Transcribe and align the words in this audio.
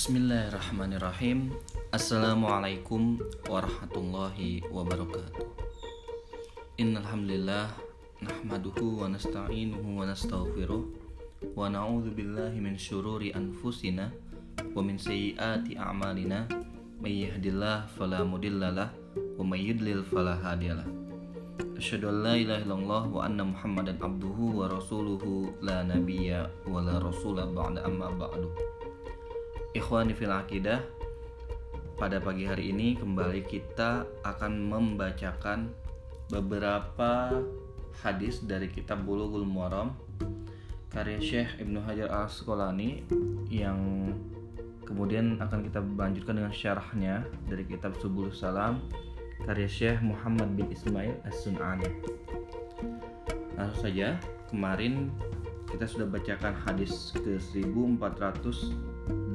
Bismillahirrahmanirrahim. 0.00 1.52
Assalamualaikum 1.92 3.20
warahmatullahi 3.44 4.64
wabarakatuh. 4.72 5.44
Innalhamdulillah 6.80 7.68
Nahmaduhu 8.24 9.04
wa 9.04 9.12
nasta'inuhu 9.12 10.00
wa 10.00 10.08
nastaghfiruh 10.08 10.88
Wa 11.52 11.68
na'udhu 11.68 12.16
billahi 12.16 12.64
min 12.64 12.80
syururi 12.80 13.36
anfusina 13.36 14.08
Wa 14.72 14.80
min 14.80 14.96
sayyiati 14.96 15.76
a'malina. 15.76 16.48
May 16.96 17.28
yahdillah 17.28 17.92
falamudillalah 17.92 18.88
Wa 19.36 19.44
may 19.44 19.68
yudlil 19.68 20.00
falahadiyalah 20.00 20.88
Asyhadu 21.76 22.08
an 22.08 22.24
la 22.24 22.40
ilaha 22.40 22.64
illallah 22.64 23.02
wa 23.04 23.20
anna 23.28 23.44
muhammadan 23.44 24.00
abduhu 24.00 24.64
wa 24.64 24.72
rasuluhu. 24.72 25.52
La 25.60 25.84
nabiyya 25.84 26.48
wa 26.64 26.80
la 26.80 26.96
rasula 27.04 27.44
ba'da 27.52 27.84
amma 27.84 28.08
ba'du 28.16 28.79
Ikhwani 29.70 30.18
fil 30.18 30.34
akidah 30.34 30.82
Pada 31.94 32.18
pagi 32.18 32.42
hari 32.42 32.74
ini 32.74 32.98
kembali 32.98 33.46
kita 33.46 34.02
akan 34.26 34.66
membacakan 34.66 35.70
beberapa 36.26 37.38
hadis 38.02 38.42
dari 38.42 38.66
kitab 38.66 39.06
Bulughul 39.06 39.46
Maram 39.46 39.94
karya 40.90 41.22
Syekh 41.22 41.62
Ibnu 41.62 41.86
Hajar 41.86 42.10
Al 42.10 42.26
Asqalani 42.26 43.06
yang 43.46 44.10
kemudian 44.82 45.38
akan 45.38 45.62
kita 45.62 45.78
lanjutkan 45.94 46.42
dengan 46.42 46.50
syarahnya 46.50 47.22
dari 47.46 47.62
kitab 47.62 47.94
Subul 48.02 48.34
Salam 48.34 48.82
karya 49.46 49.70
Syekh 49.70 50.02
Muhammad 50.02 50.50
bin 50.58 50.66
Ismail 50.66 51.14
As-Sun'ani. 51.22 51.86
Langsung 53.54 53.86
saja, 53.86 54.18
kemarin 54.50 55.14
kita 55.70 55.86
sudah 55.86 56.10
bacakan 56.10 56.58
hadis 56.66 57.14
ke 57.14 57.38
1400 57.38 58.74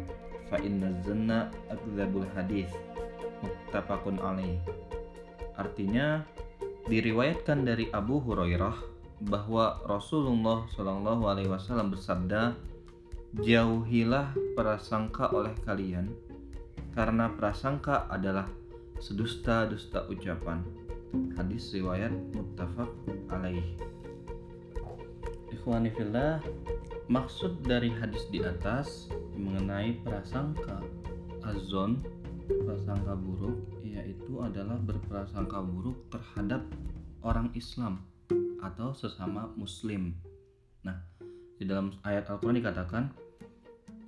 fa 0.47 0.63
inna 0.63 0.95
zanna 1.03 1.51
akdzabul 1.73 2.29
hadis 2.37 2.71
muttafaqun 3.43 4.23
alaih. 4.23 4.63
Artinya 5.59 6.23
diriwayatkan 6.87 7.67
dari 7.67 7.91
Abu 7.91 8.23
Hurairah 8.23 8.93
bahwa 9.27 9.79
Rasulullah 9.87 10.67
Shallallahu 10.75 11.23
alaihi 11.31 11.51
wasallam 11.51 11.95
bersabda 11.95 12.59
jauhilah 13.39 14.35
prasangka 14.59 15.31
oleh 15.31 15.55
kalian 15.63 16.11
karena 16.93 17.33
prasangka 17.33 18.09
adalah 18.09 18.49
sedusta-dusta 19.01 20.07
ucapan. 20.09 20.63
Hadis 21.37 21.73
riwayat 21.73 22.13
muttafaq 22.33 22.89
alaih. 23.29 23.65
Ikhwani 25.53 25.93
fillah, 25.93 26.41
maksud 27.09 27.65
dari 27.65 27.93
hadis 27.93 28.25
di 28.33 28.41
atas 28.41 29.13
mengenai 29.37 30.01
prasangka 30.05 30.81
azon 31.45 32.01
prasangka 32.67 33.15
buruk 33.17 33.59
yaitu 33.83 34.41
adalah 34.43 34.79
berprasangka 34.81 35.59
buruk 35.63 35.99
terhadap 36.13 36.63
orang 37.23 37.51
Islam 37.55 38.03
atau 38.63 38.95
sesama 38.95 39.51
muslim. 39.59 40.15
Nah, 40.87 40.99
di 41.59 41.65
dalam 41.67 41.95
ayat 42.07 42.31
Al-Qur'an 42.31 42.59
dikatakan 42.59 43.05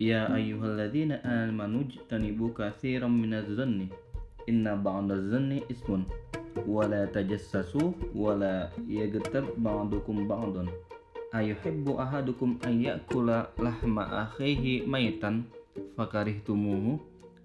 Ya 0.02 0.26
ayyuhalladzina 0.26 1.22
amanu 1.22 1.86
jtanibu 1.86 2.50
katsiran 2.50 3.14
minadh-dhanni 3.14 3.94
inna 4.50 4.74
ba'dadh-dhanni 4.74 5.70
ismun. 5.70 6.02
Wa 6.66 6.90
la 6.90 7.06
tajassasu 7.06 7.94
wa 8.10 8.34
la 8.34 8.74
yaghtab 8.90 9.54
ba'dukum 9.54 10.26
ba'dan. 10.26 10.66
Ayuhibbu 11.30 11.94
ahadukum 12.02 12.58
an 12.66 12.82
ya'kula 12.82 13.54
lahma 13.54 14.26
akhihi 14.26 14.82
maitan 14.82 15.46
fakarihtumuhu. 15.94 16.98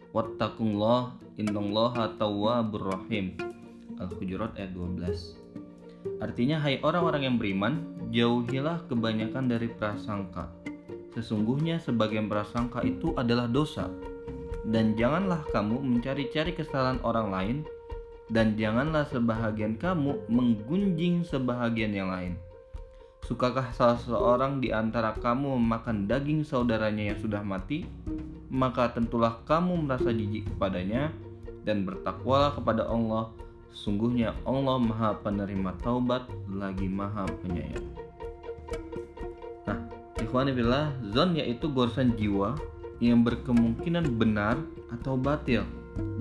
Wattaqullah 0.09 1.21
innallaha 1.37 2.17
tawwabur 2.17 2.97
rahim. 2.97 3.37
Al-Hujurat 4.01 4.57
ayat 4.57 4.73
12 4.73 5.37
Artinya 6.23 6.57
hai 6.63 6.81
orang-orang 6.81 7.29
yang 7.29 7.35
beriman 7.37 7.73
jauhilah 8.09 8.87
kebanyakan 8.89 9.51
dari 9.51 9.67
prasangka 9.69 10.58
Sesungguhnya 11.13 11.81
sebagian 11.81 12.29
prasangka 12.29 12.85
itu 12.85 13.17
adalah 13.17 13.49
dosa. 13.49 13.89
Dan 14.65 14.93
janganlah 14.93 15.41
kamu 15.49 15.81
mencari-cari 15.81 16.53
kesalahan 16.53 17.01
orang 17.01 17.27
lain 17.33 17.57
dan 18.29 18.53
janganlah 18.53 19.09
sebahagian 19.09 19.73
kamu 19.81 20.21
menggunjing 20.29 21.25
sebahagian 21.25 21.91
yang 21.97 22.13
lain. 22.13 22.37
Sukakah 23.25 23.73
salah 23.73 23.99
seorang 23.99 24.61
di 24.61 24.69
antara 24.73 25.13
kamu 25.17 25.57
memakan 25.57 26.05
daging 26.05 26.45
saudaranya 26.45 27.13
yang 27.13 27.19
sudah 27.19 27.41
mati? 27.41 27.85
Maka 28.49 28.89
tentulah 28.93 29.41
kamu 29.45 29.85
merasa 29.85 30.09
jijik 30.09 30.49
kepadanya 30.53 31.13
dan 31.65 31.85
bertakwalah 31.85 32.53
kepada 32.57 32.85
Allah. 32.89 33.33
Sungguhnya 33.69 34.33
Allah 34.49 34.81
Maha 34.81 35.13
Penerima 35.21 35.77
Taubat 35.77 36.25
lagi 36.49 36.89
Maha 36.89 37.29
Penyayang. 37.45 37.85
Ikhwanifillah, 40.29 41.09
zon 41.09 41.33
yaitu 41.41 41.73
goresan 41.73 42.13
jiwa 42.13 42.53
yang 43.01 43.25
berkemungkinan 43.25 44.13
benar 44.13 44.61
atau 44.93 45.17
batil 45.17 45.65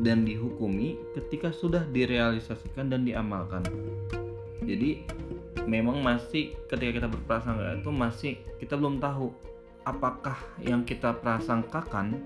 dan 0.01 0.25
dihukumi 0.25 0.97
ketika 1.13 1.53
sudah 1.53 1.85
direalisasikan 1.93 2.89
dan 2.89 3.05
diamalkan. 3.05 3.61
Jadi 4.65 5.05
memang 5.69 6.01
masih 6.01 6.57
ketika 6.73 7.05
kita 7.05 7.09
berprasangka 7.13 7.85
itu 7.85 7.91
masih 7.93 8.33
kita 8.57 8.81
belum 8.81 8.97
tahu 8.97 9.29
apakah 9.85 10.41
yang 10.57 10.89
kita 10.89 11.13
prasangkakan 11.13 12.17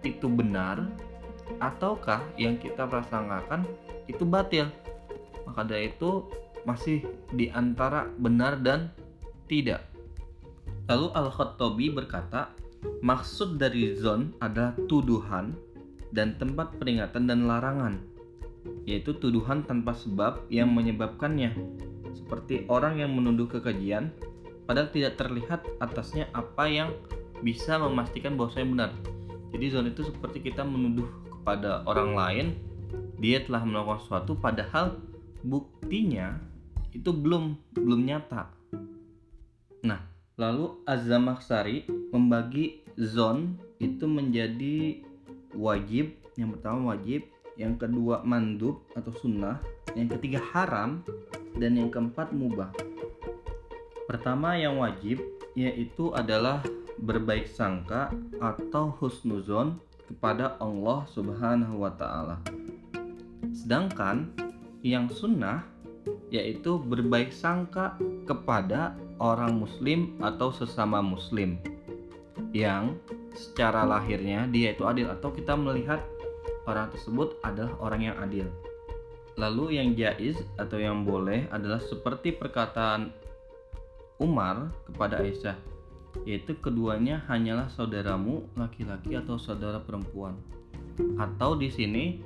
itu 0.00 0.32
benar 0.32 0.88
ataukah 1.60 2.24
yang 2.40 2.56
kita 2.56 2.88
prasangkakan 2.88 3.68
itu 4.08 4.24
batil. 4.24 4.72
Maka 5.44 5.60
dari 5.60 5.92
itu 5.92 6.24
masih 6.64 7.04
di 7.36 7.52
antara 7.52 8.08
benar 8.16 8.56
dan 8.64 8.88
tidak. 9.44 9.97
Lalu 10.88 11.12
Al-Khattabi 11.12 11.92
berkata, 11.92 12.56
maksud 13.04 13.60
dari 13.60 13.92
zon 13.92 14.32
adalah 14.40 14.72
tuduhan 14.88 15.52
dan 16.16 16.40
tempat 16.40 16.80
peringatan 16.80 17.28
dan 17.28 17.44
larangan, 17.44 18.00
yaitu 18.88 19.12
tuduhan 19.20 19.68
tanpa 19.68 19.92
sebab 19.92 20.48
yang 20.48 20.72
menyebabkannya, 20.72 21.52
seperti 22.16 22.64
orang 22.72 23.04
yang 23.04 23.12
menuduh 23.12 23.44
kekejian, 23.44 24.08
padahal 24.64 24.88
tidak 24.88 25.20
terlihat 25.20 25.60
atasnya 25.76 26.32
apa 26.32 26.64
yang 26.64 26.96
bisa 27.44 27.76
memastikan 27.76 28.40
bahwa 28.40 28.50
saya 28.56 28.64
benar. 28.64 28.90
Jadi 29.52 29.64
zon 29.68 29.92
itu 29.92 30.08
seperti 30.08 30.40
kita 30.40 30.64
menuduh 30.64 31.08
kepada 31.28 31.84
orang 31.84 32.16
lain, 32.16 32.46
dia 33.20 33.44
telah 33.44 33.60
melakukan 33.60 34.00
sesuatu 34.08 34.32
padahal 34.40 34.96
buktinya 35.44 36.40
itu 36.96 37.12
belum 37.12 37.60
belum 37.76 38.00
nyata. 38.08 38.48
Nah, 39.84 40.17
Lalu 40.38 40.86
Az-Zamakhsyari 40.86 41.90
membagi 42.14 42.86
zon 42.94 43.58
itu 43.82 44.06
menjadi 44.06 45.02
wajib, 45.50 46.14
yang 46.38 46.54
pertama 46.54 46.94
wajib, 46.94 47.26
yang 47.58 47.74
kedua 47.74 48.22
mandub 48.22 48.86
atau 48.94 49.10
sunnah, 49.18 49.58
yang 49.98 50.06
ketiga 50.06 50.38
haram, 50.54 51.02
dan 51.58 51.74
yang 51.74 51.90
keempat 51.90 52.30
mubah. 52.30 52.70
Pertama 54.06 54.54
yang 54.54 54.78
wajib 54.78 55.18
yaitu 55.58 56.14
adalah 56.14 56.62
berbaik 57.02 57.50
sangka 57.50 58.14
atau 58.38 58.94
husnuzon 59.02 59.82
kepada 60.06 60.54
Allah 60.62 61.02
Subhanahu 61.10 61.82
wa 61.82 61.90
taala. 61.98 62.38
Sedangkan 63.50 64.30
yang 64.86 65.10
sunnah 65.10 65.66
yaitu 66.30 66.78
berbaik 66.78 67.34
sangka 67.34 67.98
kepada 68.22 68.94
orang 69.18 69.58
muslim 69.58 70.18
atau 70.22 70.54
sesama 70.54 71.02
muslim 71.02 71.58
yang 72.54 72.96
secara 73.34 73.84
lahirnya 73.84 74.46
dia 74.48 74.72
itu 74.74 74.86
adil 74.86 75.10
atau 75.10 75.30
kita 75.34 75.54
melihat 75.54 76.00
orang 76.66 76.90
tersebut 76.90 77.38
adalah 77.44 77.74
orang 77.82 78.02
yang 78.10 78.16
adil. 78.18 78.46
Lalu 79.38 79.78
yang 79.78 79.94
jaiz 79.94 80.34
atau 80.58 80.82
yang 80.82 81.06
boleh 81.06 81.46
adalah 81.54 81.78
seperti 81.78 82.34
perkataan 82.34 83.14
Umar 84.18 84.74
kepada 84.90 85.22
Aisyah 85.22 85.54
yaitu 86.26 86.58
keduanya 86.58 87.22
hanyalah 87.30 87.70
saudaramu 87.70 88.48
laki-laki 88.58 89.14
atau 89.14 89.38
saudara 89.38 89.78
perempuan. 89.78 90.34
Atau 91.20 91.54
di 91.54 91.70
sini 91.70 92.18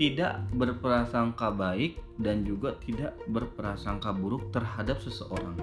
tidak 0.00 0.46
berprasangka 0.54 1.52
baik 1.52 1.98
dan 2.22 2.46
juga 2.46 2.78
tidak 2.80 3.18
berprasangka 3.28 4.14
buruk 4.14 4.48
terhadap 4.54 5.02
seseorang. 5.02 5.58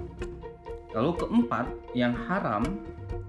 Lalu 0.95 1.11
keempat, 1.19 1.65
yang 1.91 2.15
haram 2.15 2.63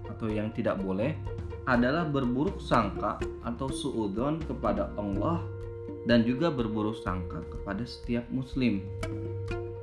atau 0.06 0.30
yang 0.30 0.54
tidak 0.54 0.78
boleh 0.78 1.18
adalah 1.66 2.06
berburuk 2.06 2.62
sangka 2.62 3.18
atau 3.42 3.66
suudon 3.66 4.38
kepada 4.38 4.94
Allah 4.94 5.42
dan 6.06 6.22
juga 6.22 6.54
berburuk 6.54 6.94
sangka 7.02 7.42
kepada 7.50 7.82
setiap 7.82 8.22
muslim. 8.30 8.86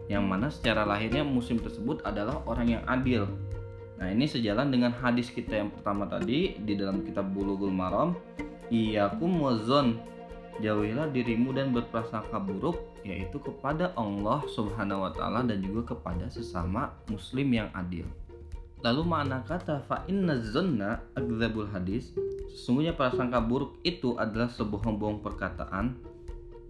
Yang 0.08 0.24
mana 0.24 0.48
secara 0.48 0.88
lahirnya 0.88 1.28
muslim 1.28 1.60
tersebut 1.60 2.00
adalah 2.08 2.40
orang 2.48 2.80
yang 2.80 2.84
adil. 2.88 3.28
Nah 4.00 4.08
ini 4.08 4.32
sejalan 4.32 4.72
dengan 4.72 4.96
hadis 4.96 5.28
kita 5.28 5.60
yang 5.60 5.70
pertama 5.76 6.08
tadi 6.08 6.56
di 6.56 6.74
dalam 6.80 7.04
kitab 7.04 7.36
Bulughul 7.36 7.72
Maram 7.72 8.16
iyakum 8.72 9.44
wazon 9.44 10.00
jauhilah 10.62 11.10
dirimu 11.10 11.56
dan 11.56 11.74
berprasangka 11.74 12.38
buruk 12.38 12.78
yaitu 13.02 13.42
kepada 13.42 13.96
Allah 13.98 14.46
Subhanahu 14.54 15.08
wa 15.08 15.12
taala 15.16 15.42
dan 15.42 15.64
juga 15.66 15.96
kepada 15.96 16.30
sesama 16.30 16.94
muslim 17.10 17.50
yang 17.50 17.70
adil. 17.74 18.06
Lalu 18.84 19.02
makna 19.08 19.42
kata 19.48 19.82
fa 19.88 20.04
inna 20.12 20.38
zonna 20.44 21.00
agzabul 21.16 21.72
hadis 21.72 22.12
sesungguhnya 22.52 22.94
prasangka 22.94 23.40
buruk 23.40 23.80
itu 23.82 24.20
adalah 24.20 24.52
sebohong-bohong 24.52 25.24
perkataan. 25.24 25.96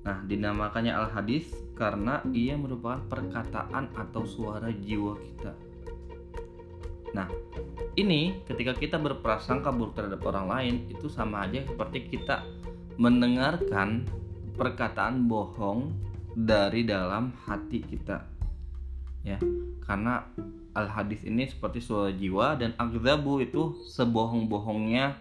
Nah, 0.04 0.20
dinamakannya 0.28 0.94
al 0.94 1.10
hadis 1.10 1.50
karena 1.74 2.22
ia 2.36 2.60
merupakan 2.60 3.02
perkataan 3.08 3.92
atau 3.96 4.28
suara 4.28 4.70
jiwa 4.70 5.16
kita. 5.16 5.52
Nah, 7.14 7.30
ini 7.94 8.42
ketika 8.46 8.74
kita 8.74 8.98
berprasangka 8.98 9.70
buruk 9.70 9.94
terhadap 9.96 10.22
orang 10.26 10.48
lain 10.50 10.76
itu 10.90 11.08
sama 11.10 11.46
aja 11.46 11.62
seperti 11.66 12.10
kita 12.10 12.42
mendengarkan 12.98 14.06
perkataan 14.54 15.26
bohong 15.26 15.94
dari 16.34 16.86
dalam 16.86 17.34
hati 17.46 17.82
kita. 17.82 18.26
Ya, 19.24 19.40
karena 19.86 20.28
al 20.74 20.90
hadis 20.90 21.24
ini 21.24 21.46
seperti 21.48 21.80
suara 21.80 22.12
jiwa 22.12 22.58
dan 22.58 22.74
agzabu 22.76 23.40
itu 23.40 23.78
sebohong-bohongnya 23.94 25.16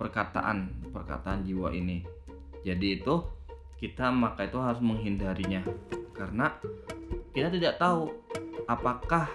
perkataan 0.00 0.72
perkataan 0.90 1.44
jiwa 1.44 1.70
ini. 1.70 2.02
Jadi 2.64 3.00
itu 3.00 3.22
kita 3.78 4.08
maka 4.08 4.48
itu 4.48 4.58
harus 4.58 4.80
menghindarinya. 4.80 5.62
Karena 6.16 6.56
kita 7.36 7.52
tidak 7.52 7.76
tahu 7.76 8.08
apakah 8.64 9.28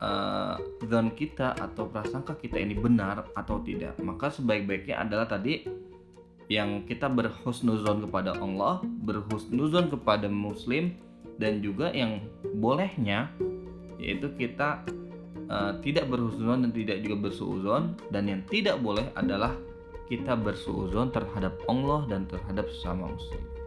uh, 0.00 0.56
zon 0.88 1.12
kita 1.12 1.52
atau 1.54 1.90
prasangka 1.90 2.38
kita 2.40 2.56
ini 2.56 2.74
benar 2.74 3.28
atau 3.36 3.60
tidak. 3.60 4.00
Maka 4.00 4.32
sebaik-baiknya 4.32 5.04
adalah 5.04 5.28
tadi 5.28 5.66
yang 6.48 6.84
kita 6.88 7.08
berhusnuzon 7.12 8.08
kepada 8.08 8.32
Allah 8.40 8.80
berhusnuzon 9.04 9.92
kepada 9.92 10.26
muslim 10.32 10.96
dan 11.36 11.60
juga 11.60 11.92
yang 11.92 12.24
bolehnya 12.56 13.28
yaitu 14.00 14.32
kita 14.34 14.82
uh, 15.52 15.76
tidak 15.84 16.08
berhusnuzon 16.08 16.64
dan 16.68 16.72
tidak 16.72 17.04
juga 17.04 17.16
bersuuzon 17.28 17.82
dan 18.08 18.24
yang 18.26 18.40
tidak 18.48 18.80
boleh 18.80 19.06
adalah 19.14 19.52
kita 20.08 20.32
bersuuzon 20.32 21.12
terhadap 21.12 21.52
Allah 21.68 22.08
dan 22.08 22.24
terhadap 22.24 22.64
sesama 22.72 23.12
muslim. 23.12 23.57